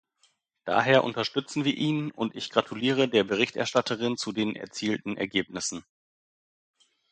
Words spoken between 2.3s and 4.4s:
ich gratuliere der Berichterstatterin zu